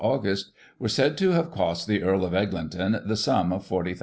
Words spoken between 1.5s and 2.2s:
cost the